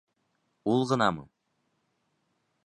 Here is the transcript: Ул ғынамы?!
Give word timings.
Ул 0.71 0.81
ғынамы?! 0.93 1.27